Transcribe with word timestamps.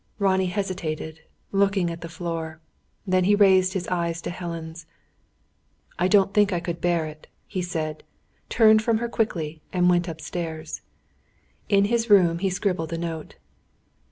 Ronnie 0.17 0.47
hesitated, 0.47 1.21
looking 1.51 1.91
at 1.91 2.01
the 2.01 2.09
floor. 2.09 2.59
Then 3.05 3.25
he 3.25 3.35
raised 3.35 3.73
his 3.73 3.87
eyes 3.89 4.19
to 4.23 4.31
Helen's. 4.31 4.87
"I 5.99 6.07
don't 6.07 6.33
think 6.33 6.51
I 6.51 6.59
could 6.59 6.81
bear 6.81 7.05
it," 7.05 7.27
he 7.45 7.61
said, 7.61 8.03
turned 8.49 8.81
from 8.81 8.97
her 8.97 9.07
quickly, 9.07 9.61
and 9.71 9.91
went 9.91 10.07
upstairs. 10.07 10.81
In 11.69 11.85
his 11.85 12.09
room 12.09 12.39
he 12.39 12.49
scribbled 12.49 12.91
a 12.93 12.97
note. 12.97 13.35